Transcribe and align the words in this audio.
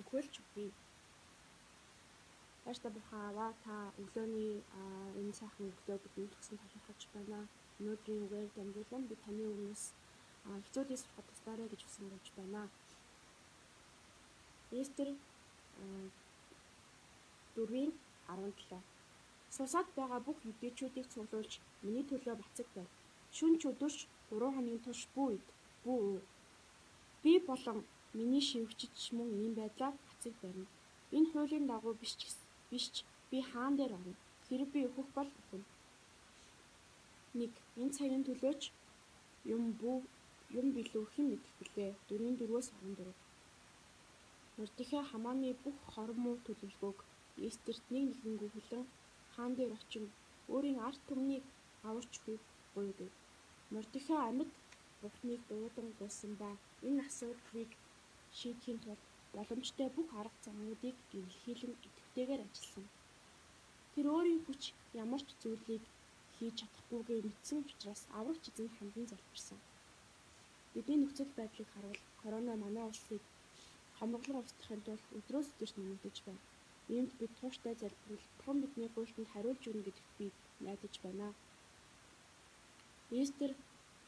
өгөөлж 0.00 0.34
өгье. 0.42 0.70
Баяртай 2.64 2.90
бурхан 2.92 3.22
аваа 3.30 3.50
та 3.64 3.74
өглөөний 4.02 4.52
энэ 5.20 5.32
сайхан 5.40 5.70
өглөө 5.72 5.98
бидний 6.04 6.28
төгсөн 6.32 6.60
талархаж 6.62 7.00
байна. 7.14 7.38
Өнөөдрийн 7.80 8.24
үгээр 8.26 8.48
дамжуулан 8.56 9.04
би 9.08 9.14
таны 9.24 9.44
өмнөөс 9.52 9.84
хэцүүдээс 10.64 11.02
сурахад 11.02 11.26
тусаарай 11.28 11.68
гэж 11.70 11.80
хүсэж 11.84 12.26
байна. 12.38 12.62
Эстер 14.80 15.08
4-ийн 17.56 17.92
17 18.28 18.82
Сусаад 19.56 19.88
байгаа 19.96 20.20
бүх 20.26 20.38
юдэчүүдийг 20.50 21.06
цуглуулж 21.12 21.52
миний 21.84 22.04
төлөө 22.10 22.34
бацаг 22.42 22.68
байв. 22.76 22.88
Шүн 23.36 23.54
ч 23.60 23.62
өдөрч 23.70 23.98
3 24.30 24.54
хоногийн 24.54 24.84
турш 24.84 25.02
бүү 25.14 25.28
ид. 25.36 25.46
Бүү. 25.84 26.20
Би 27.22 27.32
болон 27.48 27.78
миний 28.16 28.44
шивгчд 28.48 28.94
мөн 29.16 29.28
ийм 29.42 29.52
байдлаар 29.60 29.94
бацаг 30.06 30.34
барина. 30.42 30.72
Энэ 31.16 31.30
хуулийн 31.30 31.66
дагуу 31.70 31.94
биш 32.00 32.12
ч 32.20 32.22
биш 32.70 32.86
ч 32.94 32.96
би 33.30 33.38
хаан 33.50 33.74
дээр 33.76 33.92
орно. 33.98 34.14
Хэрэг 34.46 34.68
би 34.74 34.80
өөхөх 34.86 35.08
бол 35.16 35.30
өхөн. 35.40 35.62
1. 37.34 37.52
Энэ 37.80 37.94
цагийн 37.96 38.24
төлөөч 38.26 38.62
юм 39.54 39.62
бүү 39.80 39.96
юм 40.58 40.66
билүү 40.76 41.04
хэн 41.12 41.26
мэдэх 41.30 41.54
билээ. 41.60 41.92
4-4-өөс 42.08 42.68
14. 42.82 43.12
Мөрдөхөө 44.58 45.02
хамааны 45.10 45.50
бүх 45.62 45.76
хормоо 45.92 46.36
төлөвлөгөөг 46.46 46.98
Эстерт 47.46 47.84
нэг 47.94 48.04
нэгэнгүү 48.10 48.50
хүлэн 48.52 48.84
хаан 49.34 49.52
дээр 49.56 49.72
очин 49.78 50.04
өөрийн 50.52 50.78
арт 50.88 51.02
түмнийг 51.08 51.44
аварч 51.88 52.12
өгөхийг 52.16 52.42
гуйдаг. 52.74 53.10
Мордехой 53.72 54.20
амьд 54.28 54.50
бурхныг 55.00 55.40
дуудан 55.48 55.88
гуйсан 55.98 56.32
ба 56.40 56.50
энэ 56.86 57.04
асуудлыг 57.06 57.70
шийдэхийн 58.38 58.78
тулд 58.84 59.02
боломжтой 59.34 59.88
бүх 59.96 60.08
арга 60.20 60.38
замуудыг 60.46 60.96
гэрэлхийлэн 61.10 61.74
идэвхтэйгээр 61.86 62.44
ажилласан. 62.46 62.86
Тэр 63.92 64.06
өөрийн 64.14 64.42
хүч 64.44 64.62
ямар 65.02 65.22
ч 65.26 65.30
зүйлийг 65.42 65.84
хийж 66.36 66.54
чадахгүйгээ 66.60 67.20
мэдсэн 67.26 67.58
учраас 67.62 68.02
аврагч 68.18 68.44
эзэн 68.50 68.68
хандан 68.76 69.06
залбирсан. 69.10 69.58
Бидний 70.72 70.98
нөхцөл 71.00 71.32
байдлыг 71.38 71.68
харвал 71.74 72.00
корона 72.20 72.54
манай 72.62 72.84
улсыг 72.90 73.22
хомглон 73.98 74.40
устгахын 74.42 74.80
тулд 74.86 75.04
өдрөөс 75.18 75.48
өдөрт 75.52 75.76
нэмэгдэж 75.78 76.16
байна. 76.26 76.42
Иймд 76.94 77.12
бид 77.20 77.32
тууштай 77.40 77.74
залбирал 77.82 78.24
бурхан 78.36 78.58
бидний 78.62 78.90
гуйлтанд 78.94 79.28
хариулж 79.32 79.62
өгнө 79.68 79.86
гэдэгт 79.86 80.12
би 80.18 80.26
найдаж 80.66 80.94
байна. 81.04 81.28
Эстер 83.20 83.52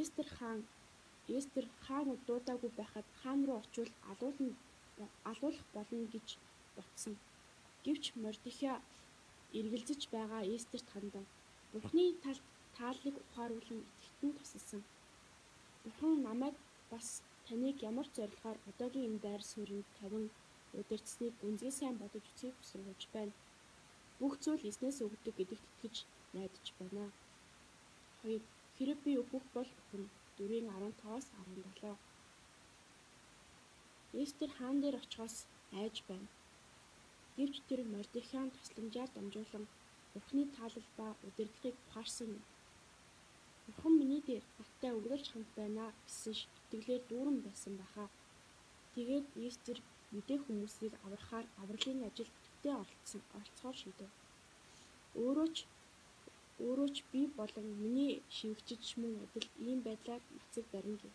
Эстер 0.00 0.26
хаан 0.38 0.60
Эстер 1.38 1.66
хаан 1.84 2.08
дуудаагүй 2.28 2.70
байхад 2.80 3.06
хаан 3.20 3.40
руу 3.46 3.58
очивол 3.62 3.92
алуулна 4.10 4.54
алуулах 5.30 5.66
болно 5.76 6.04
гэж 6.14 6.28
ботсон. 6.76 7.14
Гэвч 7.84 8.04
Мордехя 8.22 8.72
эргэлзэж 9.58 10.02
байгаа 10.14 10.42
Эстерт 10.54 10.88
хандан 10.90 11.26
Бурхны 11.72 12.04
талд 12.24 12.44
тааллыг 12.76 13.16
ухааруулан 13.22 13.80
итгэхтэн 13.88 14.32
тусалсан. 14.38 14.82
Бурхан 15.84 16.22
намайг 16.28 16.56
бас 16.92 17.08
таныг 17.46 17.76
ямар 17.90 18.08
зорилгоор 18.16 18.58
одоогийн 18.70 19.06
энэ 19.08 19.22
байр 19.26 19.42
суурьнд 19.50 19.88
тавин 19.98 20.26
удирдсныг 20.78 21.34
үнзгээ 21.46 21.72
сайн 21.78 21.96
бодож 21.98 22.24
үзхийг 22.30 22.54
хүсэж 22.56 23.00
байна. 23.14 23.34
Бүх 24.18 24.34
зүйл 24.42 24.68
эзнээс 24.70 24.98
өгдөг 25.06 25.34
гэдэгт 25.36 25.66
итгэж 25.70 25.96
найдаж 26.34 26.66
байна. 26.78 27.04
2. 28.22 28.40
Хэрэв 28.76 28.98
би 29.04 29.12
өгөх 29.22 29.44
бол 29.56 29.70
өхөн 30.38 30.66
4:15-аас 30.72 31.26
17. 31.32 31.96
Эстер 34.22 34.50
хаан 34.58 34.80
дээр 34.80 34.96
очихоос 34.96 35.36
айж 35.80 35.96
байна. 36.08 36.28
Гэвч 37.36 37.56
тэр 37.68 37.80
Мордехайн 37.92 38.50
тусламжаар 38.52 39.10
дамжуулан 39.12 39.64
Бурхны 40.12 40.44
таалал 40.56 40.88
ба 40.96 41.06
удирдлагыг 41.26 41.76
ухаарсан 41.88 42.28
юм. 42.36 42.42
Бурхан 43.66 43.94
миний 43.98 44.22
дээр 44.26 44.44
надтай 44.58 44.92
үргэлж 44.98 45.26
хамт 45.30 45.50
байна 45.56 45.84
гэсэн 46.06 46.34
итгэлээр 46.34 47.02
дүүрэн 47.08 47.38
байсан 47.46 47.74
баха. 47.80 48.04
Тэгээд 48.94 49.26
Эстер 49.46 49.78
мэдээ 50.14 50.38
хүмүүсийг 50.44 50.94
аврахаар 51.04 51.46
авралын 51.62 52.00
ажилд 52.08 52.34
төвтэй 52.44 52.72
оролцсон 52.82 53.22
оролцохоор 53.36 53.76
шийдэв. 53.82 54.10
Өөрөө 55.22 55.48
ч 55.56 55.58
өөрөө 56.66 56.88
ч 56.96 56.98
би 57.10 57.20
болон 57.38 57.66
миний 57.82 58.12
шивгчж 58.36 58.86
мөн 59.02 59.14
адил 59.24 59.46
ийм 59.68 59.78
байдлаар 59.86 60.22
мацаг 60.36 60.64
барина 60.72 60.98
гэв. 61.02 61.14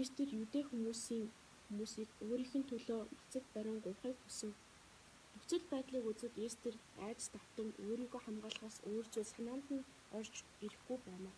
Эстер 0.00 0.28
юдэ 0.42 0.60
хүмүүсийн 0.68 1.24
хүмүүсийг 1.66 2.10
өөрийнх 2.26 2.54
нь 2.58 2.68
төлөө 2.70 3.00
мацаг 3.16 3.44
барин 3.54 3.78
гуйхыг 3.84 4.16
хүсв. 4.22 4.50
Нөхцөл 5.34 5.64
байдлыг 5.72 6.04
үзээд 6.10 6.34
Эстер 6.46 6.74
айдас 7.06 7.26
давтан 7.34 7.68
өөрийгөө 7.86 8.20
хамгаалахаас 8.24 8.76
өөр 8.90 9.06
зүйл 9.12 9.32
санаанд 9.32 9.66
нь 9.76 9.86
орж 10.18 10.34
ирэхгүй 10.66 10.98
байна. 11.08 11.30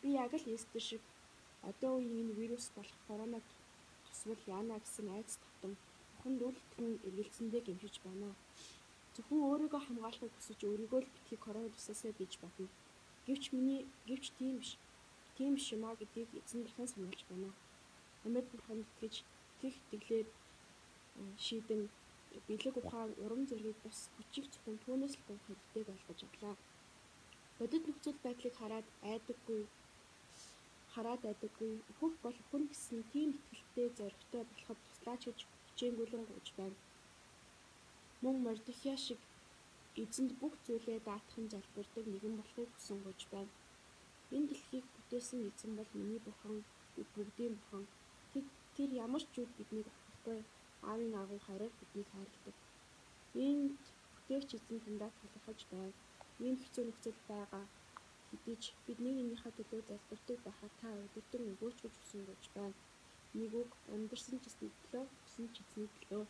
Би 0.00 0.08
яг 0.24 0.32
л 0.38 0.52
Эстер 0.56 0.82
шиг 0.88 1.02
одоо 1.70 1.92
үеийн 1.96 2.20
энэ 2.22 2.36
вирус 2.38 2.66
болох 2.76 2.98
коронавиг 3.08 3.48
тусвал 4.06 4.42
яана 4.56 4.74
гэсэн 4.84 5.08
айдас 5.16 5.36
татан 5.42 5.72
бүхэн 6.14 6.34
дүүлтгэн 6.40 6.92
эргэлзэндээ 7.06 7.62
гэмшиж 7.66 7.96
байна. 8.06 8.28
Зөвхөн 9.14 9.40
өөрийгөө 9.50 9.80
хамгаалахыг 9.84 10.32
хүсэж 10.34 10.60
өөрийгөө 10.68 11.00
л 11.02 11.12
битгий 11.14 11.38
коронавирусаас 11.44 12.02
гэж 12.20 12.32
бодно. 12.42 12.66
Гэвч 13.26 13.44
миний 13.54 13.80
гэвч 14.08 14.24
тийм 14.38 14.54
биш. 14.60 14.70
Тийм 15.36 15.52
биш 15.56 15.66
юм 15.74 15.84
а 15.88 15.98
гэдгийг 16.00 16.30
эзэн 16.40 16.62
дахин 16.64 16.88
сануулж 16.92 17.20
байна. 17.30 17.50
Амьд 18.24 18.46
бурханд 18.50 18.84
итгэж 18.88 19.14
итгэх 19.22 19.76
итгэлээр 19.80 20.28
шийдэн 21.44 21.82
бэлэг 22.48 22.74
ухаан 22.80 23.10
урам 23.24 23.42
зориг 23.50 23.78
бас 23.84 23.98
хүчийг 24.14 24.46
зөвхөн 24.52 24.78
түүнээс 24.84 25.14
л 25.16 25.24
гуйх 25.26 25.44
хэрэгтэй 25.46 25.84
болгож 25.88 26.20
авлаа. 26.24 26.54
Бодит 27.58 27.84
нөхцөл 27.86 28.18
байдлыг 28.24 28.54
хараад 28.56 28.86
айдаггүй 29.10 29.60
хараад 30.94 31.20
байдаггүй. 31.24 31.72
Өөхөх 31.90 32.14
бол 32.24 32.38
хүн 32.48 32.62
гэсэн 32.70 33.00
тийм 33.12 33.30
ихтгэлтэй 33.36 33.88
зоригтой 33.98 34.42
болоход 34.50 34.78
туслаач 34.86 35.22
гэж 35.26 35.38
хичээнгүйлэн 35.66 36.24
гуйж 36.28 36.48
байна. 36.58 36.76
Мөн 38.22 38.36
Мордехя 38.44 38.94
шиг 39.06 39.20
эзэнд 40.02 40.32
бүх 40.40 40.54
зүйлээ 40.66 40.98
даатахын 41.08 41.46
залбирдаг 41.52 42.04
нэгэн 42.08 42.34
болохыг 42.38 42.68
хүсэн 42.72 42.98
гуйж 43.04 43.20
байна. 43.34 43.52
Энэ 44.34 44.48
дэлхийг 44.50 44.86
бүтээсэн 44.94 45.40
эзэн 45.48 45.72
бол 45.78 45.90
миний 45.98 46.20
бурхан, 46.26 46.56
бүгдийн 47.14 47.54
бурхан. 47.58 47.84
Тэр 48.76 48.90
ямар 49.04 49.22
ч 49.24 49.28
зүйл 49.34 49.52
биднийг 49.58 49.88
авахгүй 49.90 50.40
аавын 50.90 51.14
агуу 51.22 51.40
хараар 51.46 51.72
биднийг 51.80 52.08
хайрладаг. 52.10 52.56
Энд 53.46 53.80
бүтээгч 54.14 54.50
эзэн 54.58 54.78
тундаа 54.84 55.10
талархаж 55.18 55.60
байна. 55.72 55.94
Ийм 56.44 56.56
хэцүү 56.62 56.84
нөхцөл 56.86 57.20
байгаа 57.28 57.64
хэдий 58.28 58.56
бидний 58.86 59.16
энийхээ 59.22 59.52
төлөө 59.56 59.80
залбирдаг 59.88 60.38
байхад 60.46 60.72
та 60.80 60.88
өдөртөн 61.04 61.44
өгөөч 61.52 61.78
гэж 61.82 61.94
хүсэн 61.98 62.22
гэж 62.28 62.42
байна. 62.56 62.78
Нэг 63.38 63.52
үг 63.62 63.70
амьдарсан 63.94 64.36
ч 64.42 64.44
эзний 64.50 64.72
төлөө, 64.78 65.04
хүсэн 65.22 65.46
ч 65.54 65.56
эзний 65.62 65.88
төлөө 65.96 66.24